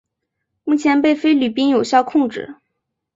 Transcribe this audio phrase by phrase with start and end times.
[0.63, 2.55] 目前被菲律宾有效控制。